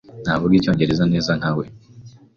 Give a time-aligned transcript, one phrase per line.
[0.23, 1.63] Ntavuga Icyongereza neza nkawe.